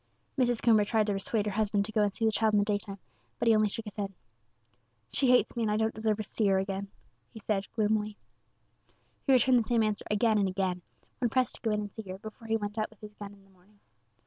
Mrs. 0.35 0.63
Coomber 0.63 0.83
tried 0.83 1.05
to 1.05 1.13
persuade 1.13 1.45
her 1.45 1.51
husband 1.51 1.85
to 1.85 1.91
go 1.91 2.01
and 2.01 2.11
see 2.11 2.25
the 2.25 2.31
child 2.31 2.53
in 2.55 2.57
the 2.57 2.65
daytime; 2.65 2.97
but 3.37 3.47
he 3.47 3.55
only 3.55 3.69
shook 3.69 3.85
his 3.85 3.97
head. 3.97 4.11
"She 5.11 5.27
hates 5.29 5.55
me, 5.55 5.61
and 5.61 5.71
I 5.71 5.77
don't 5.77 5.93
deserve 5.93 6.17
to 6.17 6.23
see 6.23 6.47
her 6.47 6.57
agin," 6.59 6.87
he 7.31 7.37
said, 7.39 7.67
gloomily. 7.75 8.17
He 9.27 9.31
returned 9.33 9.59
the 9.59 9.63
same 9.63 9.83
answer 9.83 10.05
again 10.09 10.39
and 10.39 10.49
again, 10.49 10.81
when 11.19 11.29
pressed 11.29 11.53
to 11.57 11.61
go 11.61 11.69
in 11.69 11.81
and 11.81 11.93
see 11.93 12.09
her 12.09 12.17
before 12.17 12.47
he 12.47 12.57
went 12.57 12.79
out 12.79 12.89
with 12.89 12.99
his 12.99 13.13
gun 13.13 13.31
in 13.31 13.43
the 13.43 13.51
morning. 13.51 13.77